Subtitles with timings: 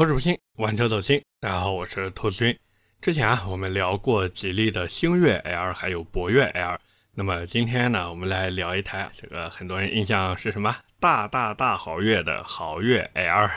[0.00, 1.22] 口齿不清，玩车走心。
[1.40, 2.58] 大家好，我是兔子君。
[3.02, 6.78] 之前啊，我们聊过吉利的星越 L，还有博越 L。
[7.12, 10.74] 那么今天呢，我们来聊一台这个很多人印象是什么？
[10.98, 13.50] 大大大豪越的豪越 L。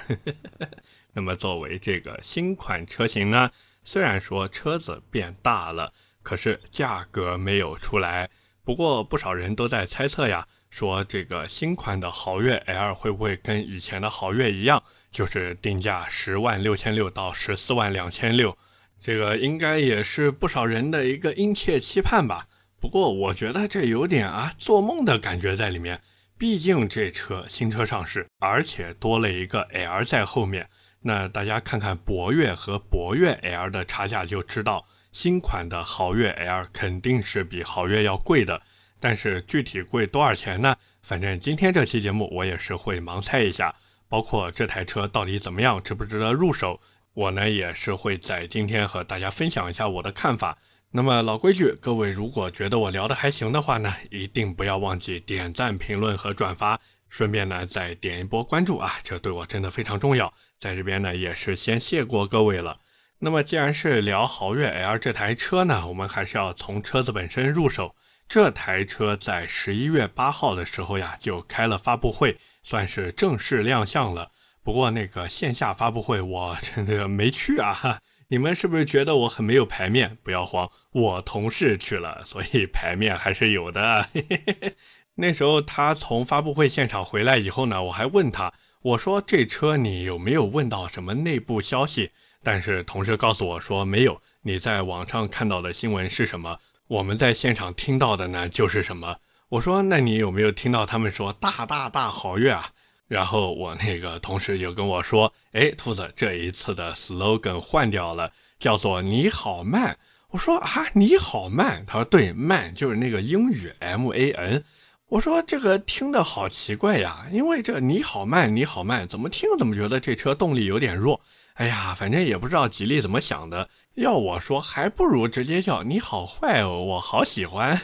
[1.15, 3.49] 那么作为这个新款车型呢，
[3.85, 8.29] 虽然说车子变大了，可是价格没有出来。
[8.65, 10.45] 不过不少人都在猜测呀。
[10.69, 14.83] 说这个新款的豪越 L 会不会跟以前的豪越一样，
[15.13, 18.57] 就是定价十万六千六到十四万两千六？
[18.99, 22.47] 这个应该也是不少人的一个殷切期盼吧。
[22.81, 26.01] 不过我觉得这有点啊做梦的感觉在里面。
[26.35, 30.67] 毕竟这车新车上市，而且多了一个 L 在后面。
[31.01, 38.61] 那大家看看博越和博越 L 的差价就知道，新款的豪越 L 肯定是比豪越要贵的。
[38.99, 40.75] 但是具体贵多少钱呢？
[41.01, 43.73] 反正今天这期节目我也是会盲猜一下，
[44.13, 46.79] 包括这台车到底怎么样，值不值得入手，
[47.15, 50.55] 我呢也是会在今天和大家分享一下我的看法。
[50.91, 60.31] 那么老规矩，各位如果觉得我聊的还行的话呢，一定不要忘记点赞、评论和转发，顺便呢再点一波关注啊，这对我真的非常重要。
[60.59, 62.77] 在这边呢也是先谢过各位了。
[63.17, 67.95] 那么既然是聊豪越 L 这台车呢，我们还是要从车子本身入手。
[68.27, 74.31] 这台车在十一月八号的时候呀，就开了发布会，算是正式亮相了。
[74.63, 77.99] 不过那个线下发布会我真的没去啊！
[78.29, 80.17] 你们是不是觉得我很没有排面？
[80.23, 84.09] 不要慌，我同事去了，所以排面还是有的。
[85.15, 92.09] 那时候他从发布会现场回来以后呢，我还问他，我说这车你有没有问到什么内部消息？
[92.41, 94.19] 但是同事告诉我说没有。
[94.41, 96.57] 你在网上看到的新闻是什么？
[96.87, 99.17] 我们在现场听到的呢，就是什么？
[99.49, 102.71] 我说，那你有没有听到他们说“大大大好运啊”？
[103.07, 109.97] 然后我那个同事就跟我说：“哎，兔子，这一次的 slogan 换掉了，叫做‘你好慢’。”
[110.31, 114.63] 我说：“啊，你好慢。”他说：“对，慢就是那个英语 M A N。”
[115.09, 121.21] 我说：“这个听的好奇怪呀，因为这‘你好慢，你好慢’，怎么听怎么觉得这车动力有点弱。”
[121.53, 123.69] 哎呀，反正也不知道吉利怎么想的。
[123.95, 127.79] 要我说，还不如直接叫你好坏哦，我好喜欢。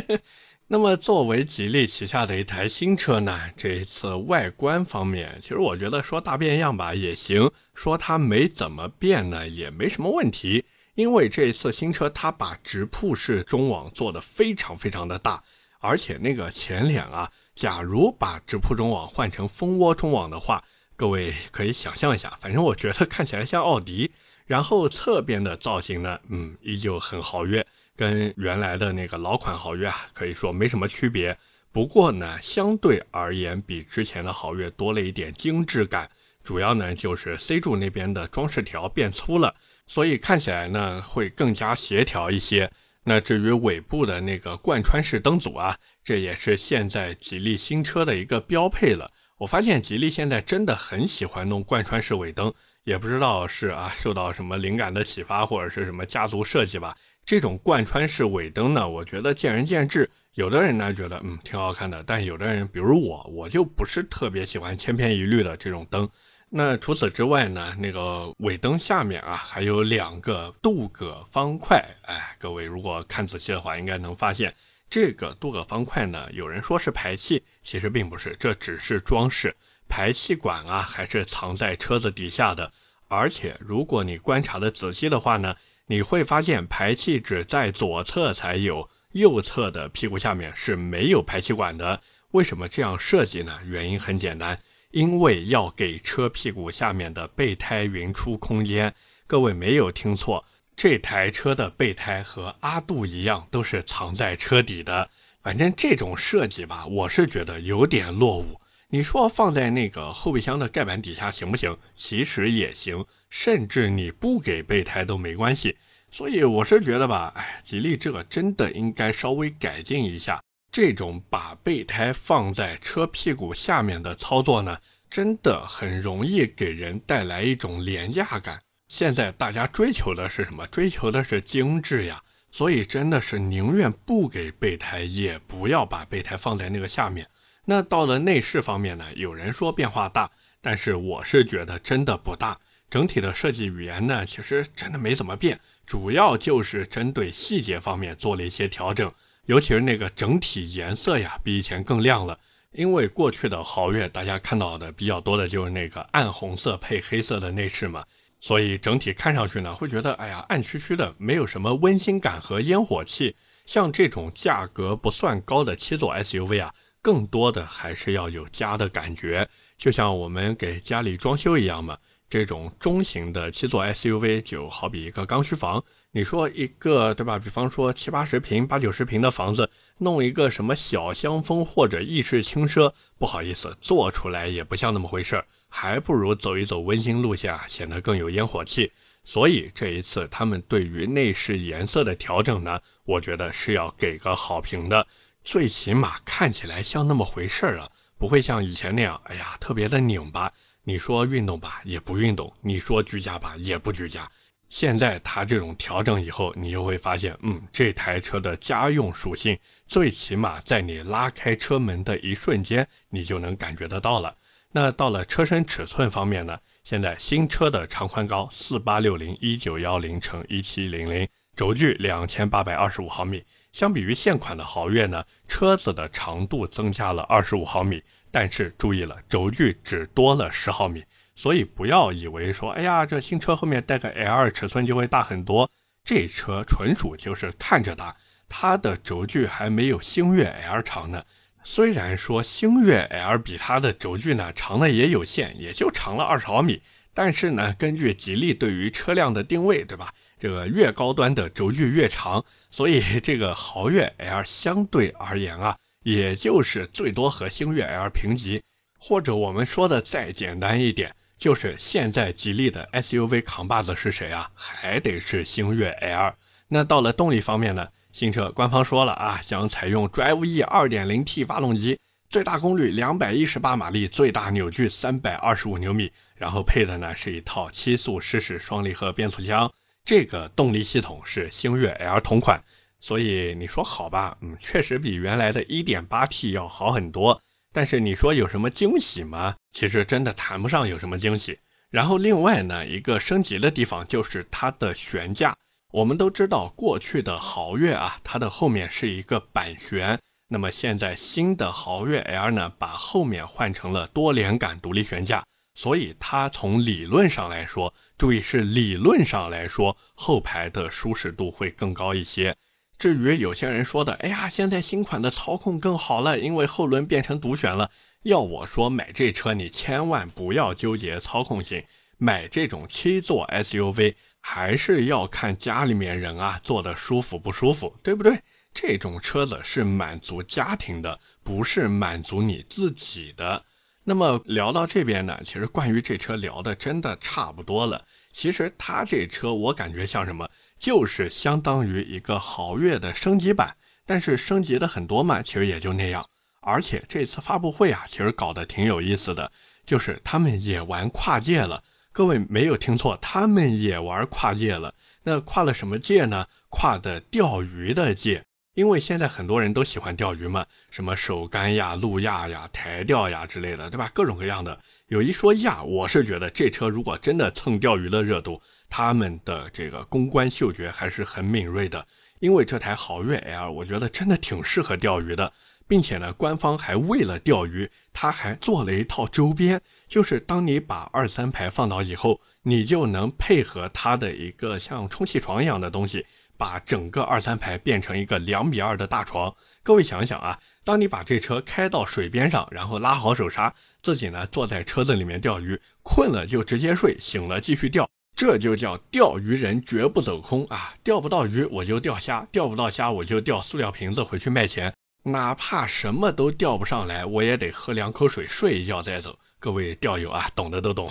[0.68, 10.64] 那么，作为吉利旗下的一台新车呢，这一次外观方面，其实我觉得说大变样吧也行，说它没怎么变呢也没什么问题。
[10.94, 15.42] 因为这一次新车它把直瀑式中网做的非常非常的大，
[15.78, 20.62] 而且那个前脸啊，假如把直瀑中网换成蜂窝中网的话。
[20.96, 24.12] 各位可以想象一下，反正我觉得看起来像奥迪，
[24.50, 31.38] 然后侧边的造型呢，嗯，依旧很豪越，跟原来的那个老款豪越啊，可以说没什么区别。
[31.70, 36.10] 不过呢，相对而言，比之前的豪越多了一点精致感，
[36.42, 39.54] 主要呢就是 C 柱那边的装饰条变粗了，
[39.86, 42.68] 所以看起来呢会更加协调一些。
[43.04, 49.12] 那至于尾部的那个贯穿式灯组啊，这也是现在吉利新车的一个标配了。
[49.38, 52.52] 我发现吉利现在真的很喜欢弄贯穿式尾灯，
[52.90, 56.96] 也不知道是啊受到什么灵感的启发，或者是什么家族设计吧。
[57.24, 60.10] 这种贯穿式尾灯呢，我觉得见仁见智。
[60.34, 66.08] 有的人呢觉得嗯挺好看的，但有的人，比如我，我就不是特别喜欢千篇一律的这种灯。
[66.48, 74.52] 那除此之外呢，那个尾灯下面啊还有两个镀铬方块，哎，各位如果看仔细的话，应该能发现。
[74.88, 79.54] 这个镀铬方块呢，有人说是排气，其实并不是，这只是装饰。
[79.90, 82.72] 排气管啊，还是藏在车子底下的。
[83.08, 85.56] 而且，如果你观察的仔细的话呢，
[85.86, 92.00] 你会发现排气只在左侧才有，右侧的屁股下面是没有排气管的。
[92.30, 93.58] 为什么这样设计呢？
[93.66, 94.56] 原因很简单，
[94.92, 98.94] 因为要给车屁股下面的备胎匀出空间。
[99.26, 100.44] 各位没有听错。
[100.76, 105.10] 这台车的备胎和阿杜一样，都是藏在车底的。
[105.42, 108.59] 反正这种设计吧，我是觉得有点落伍。
[108.92, 111.78] 你说放在那个后备箱的盖板底下行不行？
[111.94, 115.76] 其实也行，甚至你不给备胎都没关系。
[116.10, 120.42] 所以我是觉得吧，哎，吉利这个真的应该稍微改进一下。
[120.72, 124.76] 这种把备胎放在车屁股下面的操作呢，
[125.08, 128.60] 真的很容易给人带来一种廉价感。
[128.88, 130.66] 现在大家追求的是什么？
[130.66, 132.20] 追求的是精致呀，
[132.50, 137.24] 所以真的是宁愿不给备胎，也不要把备胎放在那个下面。
[137.70, 139.04] 那到了内饰方面呢？
[139.14, 140.28] 有人说变化大，
[140.60, 142.58] 但是我是觉得真的不大。
[142.90, 145.56] 整体的设计语言呢，其实真的没怎么变，
[145.86, 149.08] 主要就是针对细节方面做了一些调整，
[149.46, 152.36] 尤其是那个整体颜色呀，比以前更亮了。
[152.72, 158.04] 因为过去的豪越大家看到的比较多的就是那个暗红色配黑色的内饰嘛，
[158.40, 163.36] 所以整体看上去呢，会觉得哎呀暗黢黢的，没有什么温馨感和烟火气。
[163.64, 171.96] 像这种价格不算高的七座 SUV 啊，更多的还是要有家的感觉，就像我们给家里装修一样嘛。
[172.28, 175.82] 这种中型的七座 SUV 就好比一个刚需房，
[176.12, 177.40] 你说一个对吧？
[177.40, 179.68] 比方说七八十平、八九十平的房子，
[179.98, 188.92] 弄一个什么小香风或者意式轻奢，不好意思，做出来也不像那么回事儿，还不如走一走温馨路线，显得更有烟火气。
[189.24, 195.04] 所以这一次他们对于内饰颜色的调整呢，我觉得是要给个好评的，
[195.50, 200.48] 最起码看起来像那么回事儿了，不会像以前那样，哎呀，特别的拧巴。
[200.84, 204.30] 你说运动吧，也不运动；你说居家吧，也不居家。
[204.68, 209.58] 现在它这种调整以后，你就会发现，嗯，这台车的家用属性，
[209.88, 214.32] 最起码在你拉开车门的一瞬间，你就能感觉得到了。
[214.70, 216.56] 那到了车身尺寸方面呢？
[216.84, 221.26] 现在新车的长宽高四八六零一九幺零乘一七零零，
[221.56, 223.42] 轴距两千八百二十五毫米。
[223.72, 228.02] 相比于现款的豪越呢，车子的长度增加了二十五毫米。
[228.32, 235.68] 但是注意了，轴距只多了十毫米，所以不要以为说，哎呀，这新车后面带个 L 尺寸就会大很多。
[236.04, 238.16] 这车纯属就是看着大，
[238.48, 241.24] 它的轴距还没有星越 L 长呢。
[241.64, 246.80] 虽然说星越 L 比它的轴距呢长的也有限，也就长了二十毫米，
[247.12, 250.14] 但是呢，根据吉利对于车辆的定位，对吧？
[250.40, 255.76] 这个越高端的轴距越长，所以 这个豪越 L 相对而言啊。
[256.02, 258.62] 也就是最多和星越 L 平级，
[258.98, 264.50] 或者我们说的再简单一点，就是现在吉利的 SUV 扛把子是谁啊？
[264.54, 266.34] 还得是星越 L。
[266.68, 267.86] 那到了动力方面呢？
[268.12, 271.98] 新车官方说了啊，将采用 Drive E 2.0T 发动机，
[272.30, 279.70] 最大功率218马力，最大扭矩325牛米，然后配的呢是一套七速湿式双离合变速箱，
[280.10, 282.60] 这个动力系统是星越 L 同款。
[282.98, 287.40] 所以你说好吧，嗯，确实比原来的 1.8T 要好很多。
[287.72, 289.54] 但是你说有什么惊喜吗？
[289.70, 291.56] 其实真的谈不上有什么惊喜。
[291.90, 295.56] 然后另外呢，一个升级的地方就是它的悬架。
[295.92, 300.18] 我们都知道，过去的豪越啊，它的后面是一个板悬。
[300.48, 305.44] 那么现在新的豪越 L 呢，把后面换成了多连杆独立悬架。
[305.80, 312.54] 所以它从理论上来说，注意是理论上来说，后排的舒适度会更高一些。
[312.98, 317.90] 至于有些人说的，哎呀，现在新款的操控更好了，因为后轮变成独悬了。
[318.24, 321.82] 要我说，买这车你千万不要纠结操控性，
[322.18, 328.38] 买这种七座 SUV 还是要看家里面人啊坐的舒服不舒服，对不对？
[328.74, 333.64] 这种车子是满足家庭的，不是满足你自己的。
[334.04, 338.04] 那么聊到这边呢，其实关于这车聊的真的差不多了。
[338.32, 340.48] 其实它这车我感觉像什么？
[340.78, 343.76] 就是相当于一个豪越的升级版，
[344.06, 346.26] 但是升级的很多嘛，其实也就那样。
[346.62, 349.50] 而且这次发布会啊，其实搞得挺有意思的，
[349.84, 351.82] 就是他们也玩跨界了。
[352.12, 354.94] 各位没有听错，他们也玩跨界了。
[355.22, 356.46] 那跨了什么界呢？
[356.70, 358.42] 跨的钓鱼的界。
[358.74, 364.10] 因为现在很多人都喜欢钓鱼嘛，什么手竿呀、路亚呀、台钓呀之类的，对吧？
[364.14, 364.78] 各种各样的。
[365.08, 368.60] 有一说一啊，我是觉得这车如果真的蹭钓鱼的热度。
[368.92, 372.04] 他们的这个公关嗅觉还是很敏锐的，
[372.40, 375.52] 因为这台豪越 L，我觉得真的挺适合钓鱼的，
[375.86, 386.26] 并且呢，官方还为了钓鱼，他还做了一套周边，就是当你把二三排放倒以后，你就能配合它的一个像充气床一样的东西，
[386.60, 389.50] 把整个二三排变成一个两米二的大床。
[389.82, 398.06] 各位想想啊，当你把这车开到水边上，然后拉好手刹，自己呢坐在车子里面钓鱼，困了就直接睡，醒了继续钓。
[398.36, 400.92] 这就叫钓鱼人绝不走空啊！
[401.02, 409.38] 钓不到鱼我就钓虾，钓不到虾我就钓塑料瓶子回去卖钱，哪怕什么都钓不上来，我也得喝两口水，睡一觉再走。
[409.58, 411.10] 各位钓友啊，懂的都懂。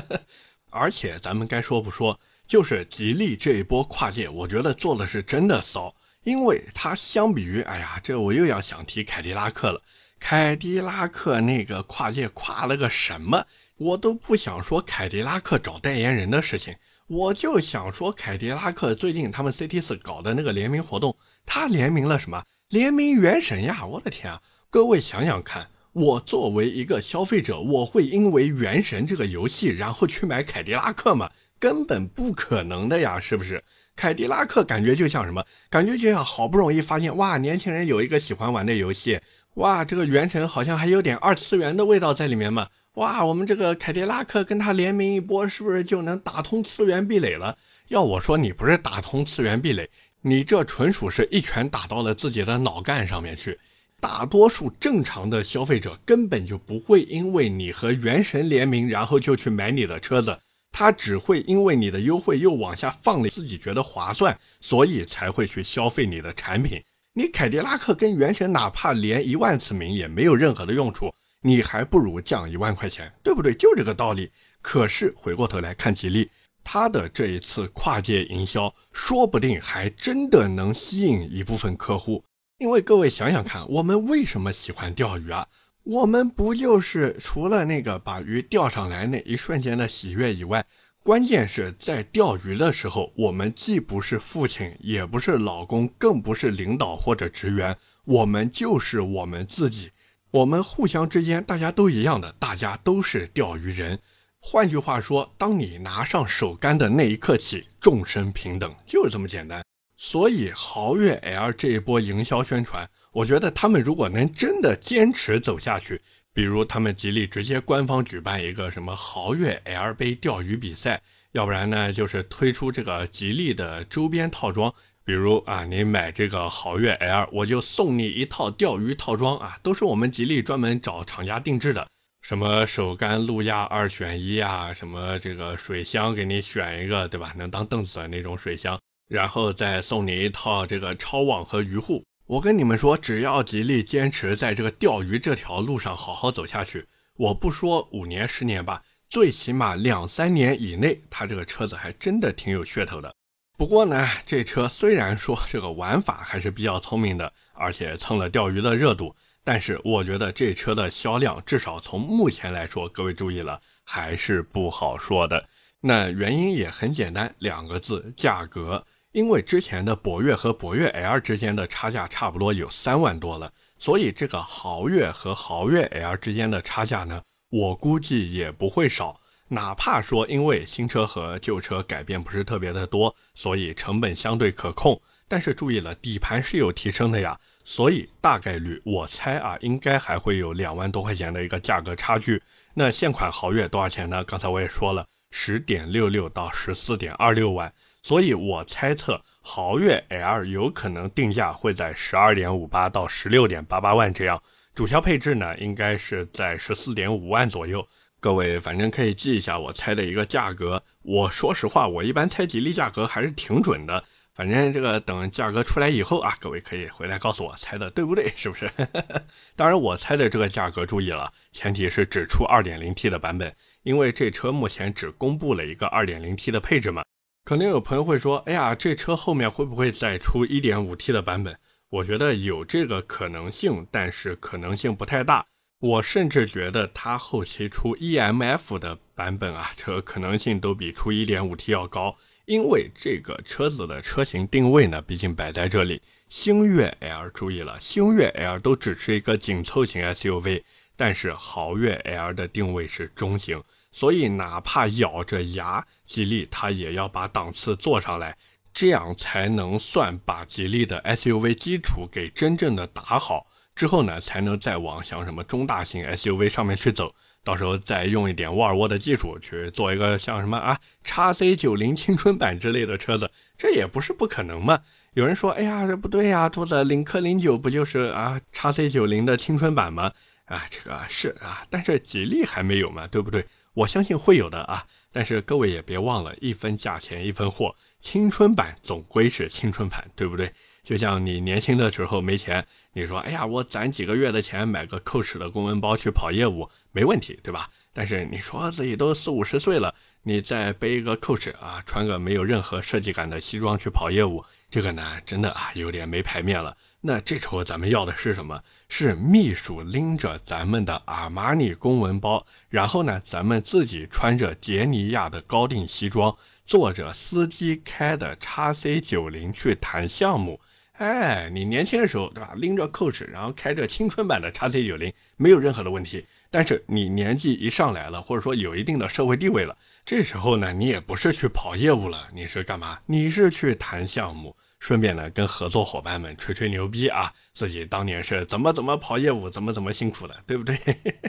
[0.72, 2.18] 而且咱们该说不说，
[2.50, 9.80] 就是吉利这一波跨界，我觉得做的是真的骚，因为它相比于，哎呀，这我又要想提凯迪拉克了。
[10.18, 13.46] 凯迪拉克那个跨界跨了个什么？
[13.76, 16.74] 我都不想说凯迪拉克找代言人的事情，
[17.06, 21.16] 我就想说凯迪拉克最近他们 CT 四搞的那个联名活动，
[21.46, 22.42] 他联名了什么？
[22.70, 23.86] 联名原神呀！
[23.86, 24.42] 我的天啊！
[24.68, 31.30] 各位想想看，我作为一个消费者，我会因为原神这个游戏然后去买凯迪拉克吗？
[31.60, 33.62] 根本不可能的呀，是不是？
[33.94, 35.44] 凯迪拉克感觉就像什么？
[35.68, 39.20] 感觉就像好不容易发现哇，年轻人有一个喜欢玩的游戏。
[39.54, 42.66] 哇，这个原神好像还有点二次元的味道在里面嘛。
[42.94, 47.56] 哇，我们这个凯迪拉克跟他联名一波，是不是就能打通次元壁垒了？
[47.88, 49.90] 要我说，你不是打通次元壁垒，
[50.22, 53.58] 你这纯属是一拳打到了自己的脑干上面去。
[54.00, 60.38] 大多数正常的消费者根本就不会因为你和原神联名，然后就去买你的车子，
[60.80, 66.82] 他只会因为你的优惠又往下放了，自己觉得划算，所以才会去消费你的产品。
[67.12, 73.52] 你凯迪拉克跟原神哪怕连一万次名也没有任何的用处，你还不如降一万块钱，对不对？
[73.52, 74.32] 就这个道理。
[74.62, 76.30] 可是回过头来看吉利，
[76.64, 82.24] 他的这一次跨界营销，说不定还真的能吸引一部分客户。
[82.56, 85.46] 因为各位想想看，我们为什么喜欢钓鱼啊？
[85.90, 90.64] 我们不就是除了那个把鱼钓上来那一瞬间的喜悦以外，
[91.02, 99.90] 关键是在钓鱼的时候，我们既不是父亲，也不是老公，更不是领导或者职员，我们就是我们自己。
[100.30, 103.98] 我们互相之间大家都一样的，大家都是钓鱼人。
[104.40, 109.60] 换句话说，当你拿上手竿的那一刻起，众生平等，就是这么简单。
[109.96, 116.00] 所以豪越 L 这一波营销宣传，我觉得他们如果能真的坚持走下去，
[116.32, 121.02] 比如他们吉利直接官方举办一个什么豪越 L 杯钓鱼比赛，
[121.32, 124.72] 要不然呢就是推出这个吉利的周边套装，
[125.04, 131.88] 比如啊你买这个豪越 L，我就送你一套钓鱼套装啊，都是我们吉利专门找厂家定制的，
[132.22, 137.34] 什么手竿、路亚二选一啊，什么这个水箱给你选一个，对吧？
[137.36, 138.78] 能当凳子的那种水箱。
[139.08, 142.04] 然后再送你一套这个超网和鱼护。
[142.30, 153.12] 我跟你们说，只要吉利坚持在这个钓鱼这条路上好好走下去，我不说五年十年吧，最起码两三年以内，它这个车子还真的挺有噱头的。
[153.58, 165.48] 不过呢，这车虽然说这个玩法还是比较聪明的，而且蹭了钓鱼的热度，但是我觉得这车的销量至少从目前来说，各位注意了，还是不好说的。
[165.80, 168.86] 那原因也很简单，两个字：价格。
[169.12, 179.20] 因为之前的博越和博越 L 之间的差价差不多有三万多了，所以这个豪越和豪越 L 之间的差价呢，我估计也不会少。
[179.48, 192.40] 哪怕说因为新车和旧车改变不是特别的多，所以成本相对可控，但是注意了，底盘是有提升的呀，所以大概率我猜啊，应该还会有两万多块钱的一个价格差距。
[192.74, 194.22] 那现款豪越多少钱呢？
[194.22, 197.72] 刚才我也说了，十点六六到十四点二六万。
[198.02, 204.42] 所以我猜测豪越 L 有可能定价会在十二点五八到十六点八八万这样，
[204.74, 207.86] 主销配置呢应该是在十四点五万左右。
[208.18, 210.82] 各位反正可以记一下我猜的一个价格。
[211.02, 214.04] 我说实话，我一般猜吉利价格还是挺准的。
[214.34, 218.70] 反正这个等价格出来以后啊，各位可以回来告诉我猜的对不对，是不是？
[219.56, 227.02] 当然我猜的这个价格注意了，前提是只出二点零 T 的版本，因为这车目前只公布了一个二点零 T 的配置嘛。
[227.50, 231.58] 可能有朋友会说：“哎呀，这车后面会不会再出 1.5T 的版本？”
[231.90, 235.44] 我觉得有这个可能性，但是可能性不太大。
[235.80, 242.16] 我甚至觉得它后期出 EMF 的版本啊，这个可能性都比出 1.5T 要高。
[242.44, 250.62] 因为这个车子的车型定位呢，毕竟摆在这里，星越 L 注意了，星越 L 都只是一个紧凑型 SUV，
[250.96, 253.60] 但是豪越 L 的定位是中型。
[253.92, 258.36] 所以，哪怕咬着牙，吉利它也要把档次做上来，
[258.72, 263.46] 这样才能算把吉利的 SUV 基础给真正的打好。
[263.74, 267.14] 之后呢，才能再往像什么中大型 SUV 上面去走。
[267.42, 274.78] 到时候再用一点沃尔沃的技术去做一个像什么啊叉 C 九零青春版之类的车子，这也不是不可能嘛。
[275.14, 280.12] 有人说，哎呀，这不对呀，兔子，领克零九不就是啊叉 C 九零的青春版吗？
[280.44, 283.42] 啊，这个是啊，但是吉利还没有嘛，对不对？
[283.74, 290.52] 我相信会有的啊，但是各位也别忘了，一分价钱一分货，青春版总归是青春版，对不对？
[290.82, 297.70] 就像你年轻的时候没钱，你说，哎呀，我攒几个月的钱买个 Coach 的公文包去跑业务，没问题，对吧？
[297.92, 306.76] 但是你说自己都四五十岁了，你再背一个 Coach 啊，穿个没有任何设计感的西装去跑业务，这个呢，真的啊，有点没排面了。
[307.00, 308.62] 那这时候咱们要的是什么？
[308.88, 320.60] 是秘书拎着咱们的阿玛尼公文包，然后呢，咱们自己穿着杰尼亚的高定西装，坐着司机开的叉 C 九零去谈项目。
[320.92, 322.52] 哎，你年轻的时候对吧？
[322.56, 326.26] 拎着 Coach，然后开着青春版的叉 C 九零，没有任何的问题。
[326.50, 329.74] 但是你年纪一上来了，或者说有一定的社会地位了，
[330.10, 332.98] 这时候呢，你也不是去跑业务了，你是干嘛？
[333.06, 334.56] 你是去谈项目。
[334.80, 340.76] 顺便呢跟合作伙伴们吹吹牛逼啊，自己当年是怎么怎么跑业务，怎么怎么辛苦的，对不对？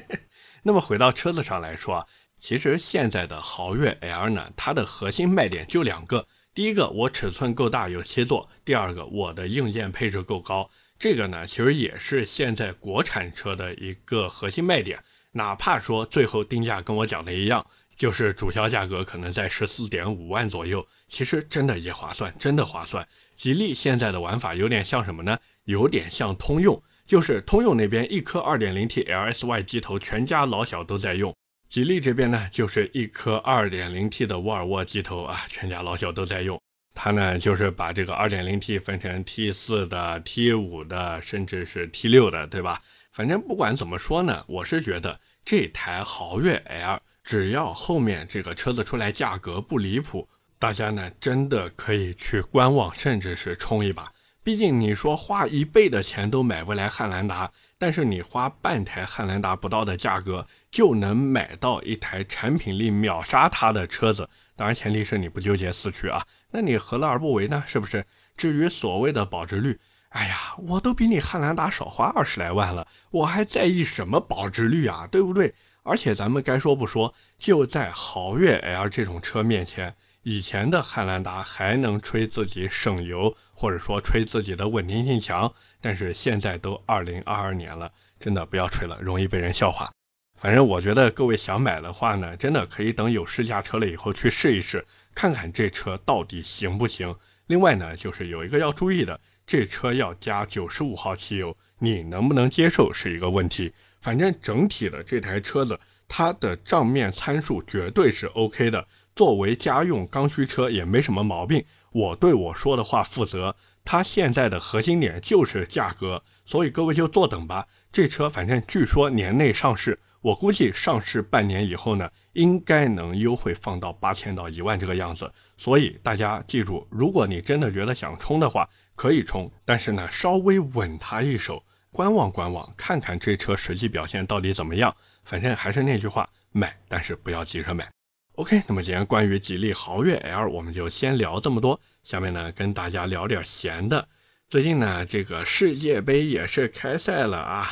[0.65, 2.07] 那么回到车子上来说，
[2.39, 17.63] 其实现在的豪越 L 呢，它的核心卖点就两个，第一个我尺寸够大有七座，第二个我的硬件配置够高，这个呢其实也是现在国产车的一个核心卖点，哪怕说最后定价跟我讲的一样。
[18.01, 23.07] 就是主销价格可能在十四点五万左右，其实真的也划算，真的划算。
[23.35, 25.37] 吉利现在的玩法有点像什么呢？
[25.65, 31.31] 有点像通用，就是通用那边一颗二点零 T LSY 机头，全家老小都在用；
[31.67, 36.59] 吉利这边呢，就是一颗二点零 T 的沃尔沃机头啊，全家老小都在用。
[36.95, 42.81] 它呢，就是把这个二点零 T 分成 T 四的、T 五的，甚至是 T 六的，对吧？
[43.11, 46.99] 反正不管怎么说呢，我是觉得这台豪越 L。
[47.23, 54.11] 只要后面这个车子出来价格不离谱，大家呢真的可以去观望，甚至是冲一把。
[54.43, 64.27] 毕竟你说花一倍的钱都买不来汉兰达，但是你花半台汉兰达不到的价格就能买到一台产品力秒杀它的车子。
[64.55, 67.63] 当然前提是你不纠结四驱啊，那你何乐而不为呢？
[67.67, 68.03] 是不是？
[68.35, 75.07] 至于所谓的保值率，哎呀，我都比你汉兰达少花二十来万了，我还在意什么保值率啊？
[75.11, 75.53] 对不对？
[75.83, 89.91] 而且咱们该说不说，就在豪越 L 这种车面前，以前的汉兰达还能吹自己省油，或者说吹自己的稳定性强，但是现在都二零二二年了，真的不要吹了，容易被人笑话。
[90.39, 94.85] 反正我觉得各位想买的话呢，真的可以等有试驾车了以后去试一试，
[95.15, 97.15] 看看这车到底行不行。
[97.47, 103.73] 另外呢，就是有一个要注意的，这车要加九十五号汽油，你能不能接受是一个问题。
[104.01, 108.85] 反正整体的这台车子，它的账面参数绝对是 OK 的。
[109.15, 111.63] 作为家用刚需车也没什么毛病。
[111.91, 113.55] 我对我说的话负责。
[113.83, 117.65] 它现在的核心点就是价格，所以各位就坐等吧。
[117.91, 125.29] 这车反正据说年内上市，我估计上市半年以后呢，应该能优惠放到八千到一万这个样子。
[125.57, 131.61] 所以大家记住，如果你真的觉得想冲的话，可以冲，但是呢，稍微稳它一手。
[131.91, 134.95] 观望观望，看看这车实际表现到底怎么样。
[135.23, 137.89] 反正还是那句话，买，但是不要急着买。
[138.35, 141.79] OK，那么今天关于吉利豪越 L，我们就先聊这么多。
[142.03, 144.07] 下面呢，跟大家聊点闲的。
[144.49, 147.69] 最近呢，这个世界杯也是开赛了啊。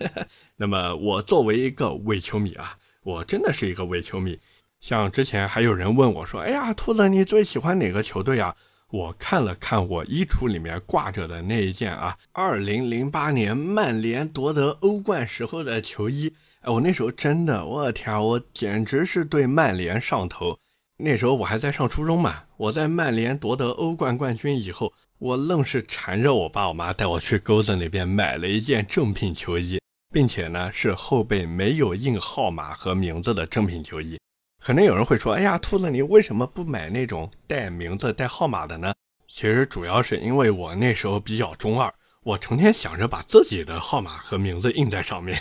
[0.56, 4.38] 那么我作为一个伪球迷啊，我真的是一个伪球迷。
[4.80, 8.54] 像之前还有人问我说：“哎呀，兔子，你最喜欢哪个球队啊？”
[8.92, 16.34] 我看了看我衣橱里面挂着的那一件啊，二零零八年曼联夺得欧冠时候的球衣。
[16.60, 20.58] 哎，我那时候真的，我天，我简直是对曼联上头。
[20.98, 29.80] 那时候我还在上初中嘛，我在曼联夺得欧冠冠军以后，我愣是缠着我爸我妈带我去钩子那边买了一件正品球衣，
[30.12, 34.18] 并且呢是后背没有印号码和名字的正品球衣。
[34.64, 38.94] 可能有人会说：“哎呀，兔子，你为什么不买那种带名字、带号码的呢？”
[39.28, 45.36] 其实主要是因为我那时候比较中二，我成天想着把自己的号码和名字印在上面，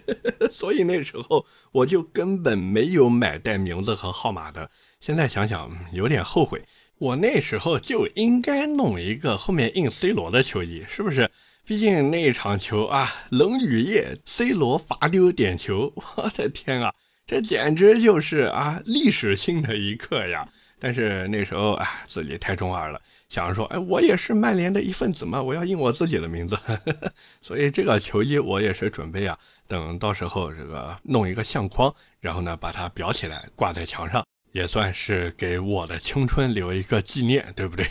[0.50, 4.70] 所以那时候我就根本没有买带名字和号码的。
[5.00, 6.64] 现在想想有点后悔，
[6.96, 11.30] 我那时候就应该弄一个后面印 C 罗的球衣，是不是？
[11.64, 16.92] 毕竟那场球啊，冷雨夜，C 罗罚丢点球， 我的天啊！
[17.26, 20.48] 这简直就是啊历史性的一刻呀！
[20.78, 26.58] 但是那时候啊自己太中二了，想着说，哎，我也是曼联的一份子嘛，我要印我自己的名字。
[27.40, 37.86] 所以这个球衣我也是准备啊，等到时候这个弄一个相框，然后呢把它裱起来挂在墙上，也算是给我的青春留一个纪念，对不对？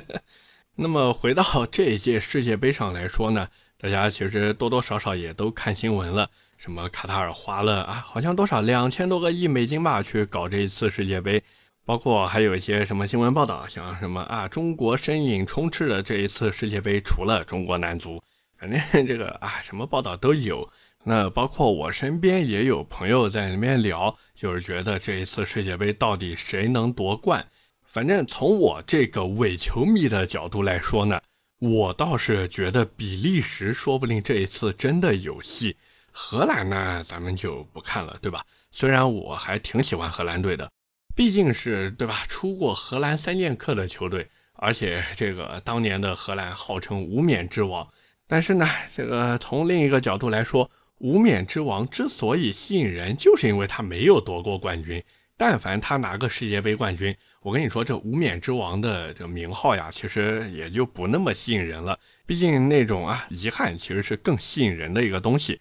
[0.76, 3.48] 那么回到这一届世界杯上来说呢，
[3.80, 6.30] 大家其实多多少少也都看新闻了。
[6.58, 11.40] 什么卡塔尔花了啊，好像多少两千多个亿美金吧，去搞这一次世界杯，
[11.84, 18.20] 包括还有一些什么新闻报道，像什么啊，中国身影充斥的这一次世界杯，除了中国男足，
[18.58, 20.68] 反正这个啊，什么报道都有。
[21.04, 27.46] 那包括我身边也有朋友在里面聊，就是觉得这一次世界杯到底谁能夺冠？
[27.86, 31.20] 反正从我这个伪球迷的角度来说呢，
[31.60, 35.76] 我倒是觉得比利时说不定这一次真的有戏。
[36.20, 38.44] 荷兰呢，咱们就不看了，对吧？
[38.72, 40.68] 虽然我还挺喜欢荷兰队的，
[41.14, 42.24] 毕竟是对吧？
[42.28, 47.88] 出过荷兰三剑客的球队，而且这个当年的荷兰号称无冕之王。
[48.26, 55.02] 但是呢，这个从另一个角度来说，无冕之王之所以吸引人，就是因为他没有夺过冠军。
[55.36, 61.96] 但凡他拿个世界杯冠军，我跟你说，这无冕之王的这名号呀，其实也就不那么吸引人了。
[62.26, 65.60] 毕竟那种啊遗憾，其实是更吸引人的一个东西。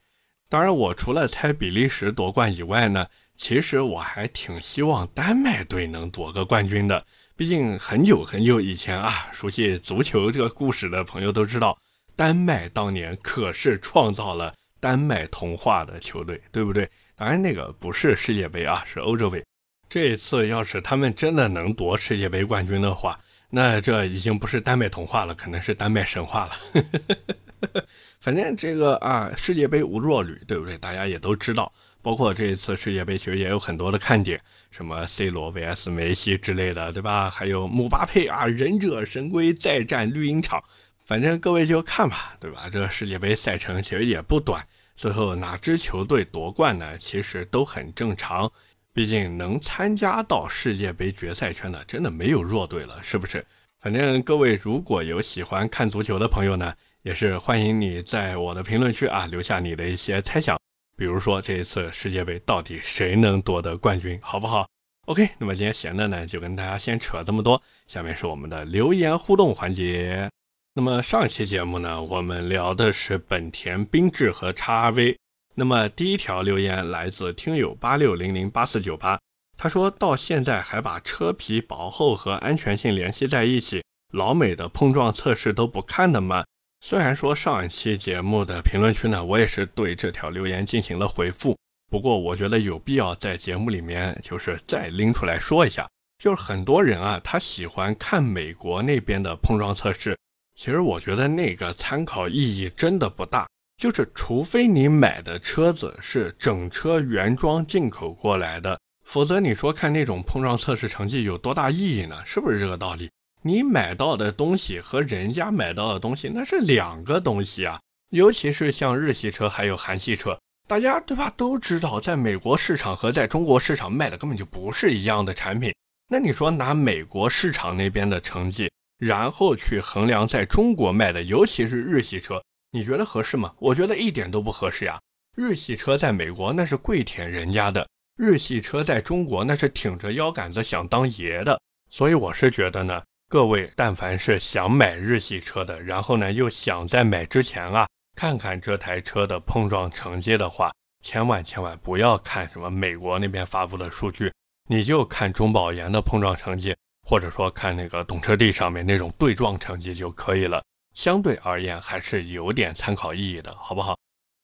[0.50, 7.06] 当然，我除了猜比利时夺冠以外呢，其实我还挺希望丹麦队能夺个冠军的。
[7.36, 11.78] 毕竟很久很久以前啊，熟悉足球这个故事的朋友都知道，
[12.16, 16.90] 丹麦当年可是创造了丹麦童话的球队，对不对？
[17.16, 19.44] 当然那个不是世界杯啊，是欧洲杯。
[19.90, 26.52] 这一次要是他们真的能夺世界杯冠军的话，那这已经不是丹麦童话了，可能是丹麦神话了。
[28.20, 30.78] 反正这个啊，世界杯无弱旅，对不对？
[30.78, 31.72] 大家也都知道。
[32.02, 34.39] 包括这一次世界杯，其实也有很多的看点，
[34.72, 37.30] 什么 C 罗 vs 梅西之类的，对吧？
[37.30, 40.63] 还有姆巴佩啊，忍者神龟再战绿茵场，
[41.04, 42.70] 反正各位就看吧，对吧？
[42.72, 44.65] 这世界杯赛程其实也不短，
[44.96, 46.98] 最后哪支球队夺冠呢？
[46.98, 48.50] 其实都很正常，
[48.93, 53.46] 毕竟能参加到世界杯决赛圈的，真的没有弱队了，是不是？
[53.82, 60.60] 反正各位如果有喜欢看足球的朋友呢，也是欢迎你在我的评论区啊留下你的一些猜想。
[60.98, 64.68] 比如说这一次世界杯到底谁能夺得冠军，好不好
[65.06, 70.30] ？OK，那么今天闲的呢就跟大家先扯这么多，下面是我们的留言互动环节。
[70.74, 75.18] 那么上一期节目呢，我们聊的是本田缤智和叉 V。
[75.56, 79.20] 那么第一条留言来自听友八六零零八四九八，
[79.58, 83.84] 他说到现在还把车皮薄厚和安全性联系在一起，
[84.14, 86.44] 老美的碰撞测试都不看的吗？
[86.80, 91.58] 虽然说上一期节目的评论区呢，我也是对这条留言进行了回复，
[91.90, 100.18] 不过我觉得有必要在节目里面就是再拎出来说一下，就是很多人啊，他喜欢看美国那边的碰撞测试，
[100.56, 112.24] 其实我觉得那个参考意义真的不大，就是除非你买的车子是整车原装进口过来的，否则你说看那种碰撞测试成绩有多大意义呢？
[112.24, 113.10] 是不是这个道理？
[113.48, 117.80] 你买到的东西和人家买到的东西那是两个东西啊，
[118.10, 125.74] 尤其是像日系车还有韩系车，大家对吧都知道，在美国市场和在中国市场卖的根本就不是一样的产品。
[126.10, 133.54] 那你说拿美国市场那边的成绩，然后去衡量在中国卖的，尤其是日系车，你觉得合适吗？
[133.60, 135.00] 我觉得一点都不合适呀。
[135.38, 141.58] 日系车在美国那是跪舔人家的，日系车在中国那是挺着腰杆子想当爷的。
[141.90, 143.02] 所以我是觉得呢。
[143.30, 147.86] 各位，但凡是想买日系车的，然后呢又想在买之前啊
[148.16, 150.72] 看看这台车的碰撞成绩的话，
[151.04, 154.32] 千万千万不要看什么美国那边发布的数据，
[154.70, 156.74] 你就看中保研的碰撞成绩，
[157.06, 160.63] 或者说看那个懂车帝上面那种对撞成绩就可以了。
[160.94, 164.00] 相对而言还是有点参考意义的，好不好？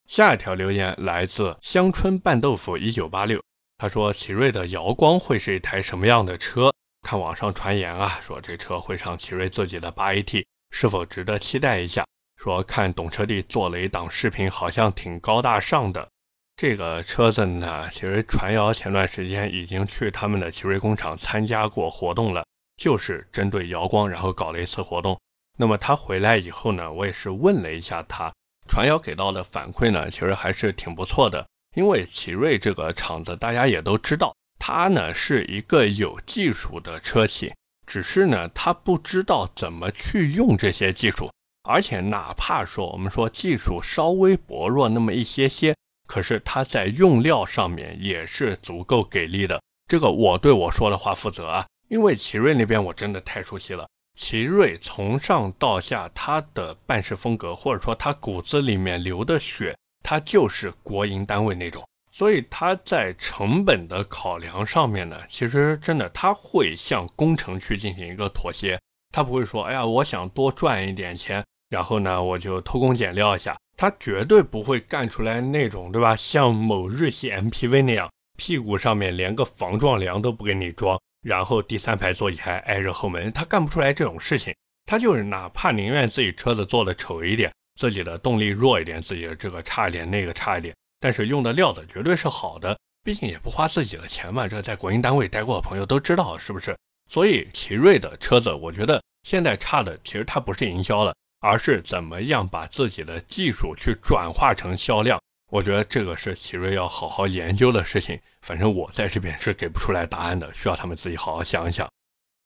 [0.09, 3.41] 下一条留言来自香椿拌豆腐一九八六，
[3.77, 6.73] 他说奇瑞的瑶光会是一台什么样的车？
[7.03, 12.05] 看网上传言啊，说这车会上奇瑞自己的八 AT，是否值得期待一下？
[12.37, 16.09] 说看懂车帝做了一档视频，好像挺高大上的。
[16.55, 22.45] 这个车子呢，其实传谣前段时间已经去他们的奇瑞工厂参加过活动了，
[22.77, 25.19] 就是针对瑶光，然后搞了一次活动。
[25.57, 28.33] 那么他回来以后呢，我也是问了一下他，
[28.67, 31.45] 传谣给到的反馈呢，其实还是挺不错的。
[31.75, 34.35] 因为奇瑞这个厂子，大家也都知道。
[34.65, 37.53] 它呢是一个有技术的车企，
[37.85, 41.29] 只是呢它不知道怎么去用这些技术，
[41.63, 45.75] 而且哪怕说我们说技术稍微薄弱那么一些些，
[46.07, 49.61] 可是它在用料上面也是足够给力的。
[49.91, 53.85] 这个我对我说的话负责啊，因为奇瑞那边我真的太熟悉了。
[54.17, 61.85] 奇瑞从上到下，它的办事风格或者说它骨子里面流的血，它就是国营单位那种。
[62.13, 68.79] 所以他在成本的考量上面呢，其实真的他会向工程去进行一个妥协，
[69.11, 76.15] 他不会说，哎呀，我想多赚一点钱，然后呢我就偷工减料一下，他绝对不会干出来那种，对吧？
[76.15, 84.53] 像某日系 MPV 那样，屁股上面连个防撞梁都不给你装，然后第三排座椅还挨着后门，他干不出来这种事情，
[84.85, 90.75] 他就是哪怕宁愿自己车子做的丑一点，自己的动力弱一点，自己的这个差一点，那个差一点。
[91.03, 94.47] 但是用的料子绝对是好的，毕竟也不花自己的钱嘛。
[94.47, 96.73] 这在国营单位待过的朋友都知道，是不是？
[97.09, 105.19] 所以奇瑞的车子，我觉得现在差的其实它不是营销了，而是怎么样把自己的技术去转化成销量。
[105.51, 108.17] 我觉得这个是奇瑞要好好研究的事情。
[108.41, 111.85] 反正我在这边是给不出来答案的，需要他们自己好好想一想。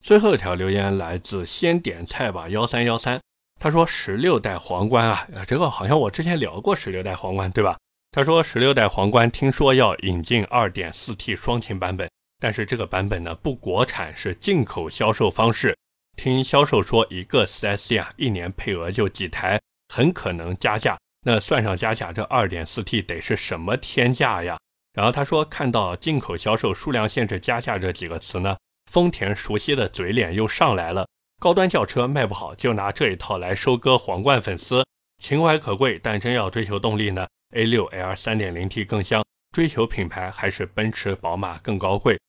[0.04, 3.20] 最后一条留言来自先点菜吧幺三幺三，
[3.60, 7.78] 他说十六代皇冠啊，这个好像我之前聊过十六代皇冠，对吧？
[8.10, 15.76] 他说：“十六代皇冠听说要引进 2.4T 双擎版本，但是这个版本呢不国产，是进口销售方式。
[16.16, 19.60] 听销售说，一个 4S 店啊，一年配额就几台，
[19.94, 20.98] 很可能加价。
[21.26, 24.58] 那算上加价，这 2.4T 得是什么天价呀？
[24.94, 28.56] 然后他说，看到进口销售数量限制加价这几个词呢，
[28.90, 31.06] 丰田熟悉的嘴脸又上来了。
[31.38, 34.84] 高端轿车卖不好，就拿这一套来收割皇冠粉丝。
[35.22, 39.24] 情怀可贵，但真要追求动力呢？A6L 3.0T 更香。
[39.52, 42.20] 追求品牌，还是奔驰、宝马更高贵？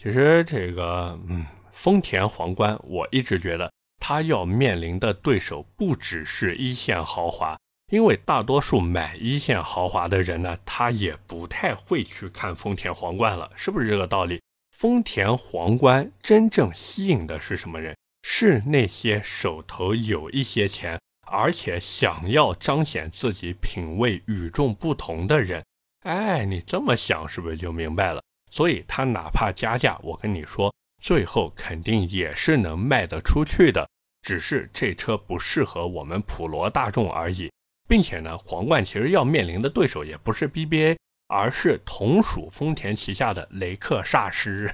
[0.00, 7.58] 其实这个，嗯，丰田皇冠，我一直觉得它要面临的对手不只是一线豪华，
[7.90, 14.40] 因为大多数买一线豪华的人呢，他也不太会去看丰田皇冠了，是不是这个道理？
[14.70, 17.96] 丰田皇冠真正吸引的是什么人？
[18.22, 25.64] 是那些手头有一些钱，而且想要彰显自己品味与众不同的人。
[26.04, 28.22] 哎，你这么想是不是就明白了？
[28.50, 33.88] 所以他哪怕加价，我跟你说，最后肯定也是能卖得出去的，
[34.22, 37.50] 只是这车不适合我们普罗大众而已。
[37.86, 44.70] 并且呢，皇冠其实要面临的对手也不是 BBA，而是同属丰田旗下的雷克萨斯。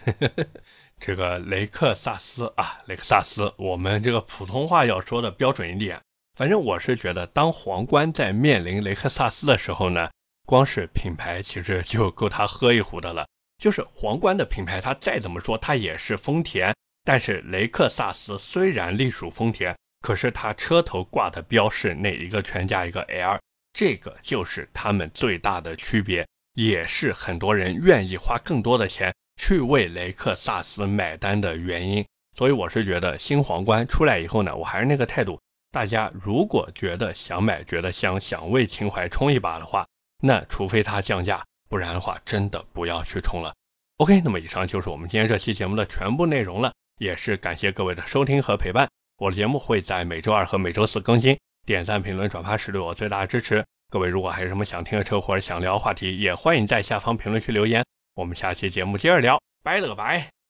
[1.00, 6.00] 这个雷克萨斯啊，雷克萨斯，我们这个普通话要说的标准一点。
[6.34, 10.08] 反正我是觉得，当皇冠在面临雷克萨斯的时候呢。
[10.46, 13.26] 光是品牌其实就够他喝一壶的了。
[13.56, 16.70] 就是皇冠的品牌，它再怎么说，它也是丰田。
[17.02, 23.40] 但是雷克萨斯虽然隶属丰田，可是它车头挂的标是那一个全家一个 L，
[23.72, 32.04] 这个就是他们最大的区别，也是很多人愿意花更多的钱去为雷克萨斯买单的原因。
[32.36, 35.40] 所以我是觉得新皇冠出来以后呢，我还是那个态度，
[35.74, 39.84] 大家如果觉得想买，觉得香，想为情怀冲一把的话。
[40.22, 43.52] 那除非它降价，不然的话，真的不要去冲了。
[43.96, 48.88] OK，那么以上就是我们今天这期节目的全部内容了，也是感谢各位的收听和陪伴。
[49.18, 53.64] 我的节目会在每周二和每周四更新，点赞、评论、转发是对我最大的支持。
[53.90, 57.84] 各位如果还有什么想听的车或者想聊话题，也欢迎在下方评论区留言。
[58.14, 60.43] 我们下期节目接着聊，拜了个拜。